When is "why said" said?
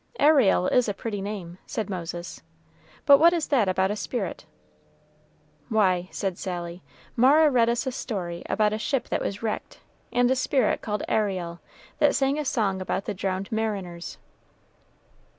5.69-6.39